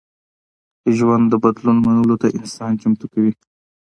ژوند 0.95 1.25
د 1.29 1.33
بدلون 1.43 1.77
منلو 1.85 2.15
ته 2.21 2.27
انسان 2.39 2.71
چمتو 2.81 3.05
کوي. 3.13 3.33